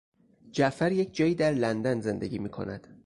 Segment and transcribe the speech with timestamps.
[0.51, 2.87] جعفر یک جایی در لندن زندگی میکند.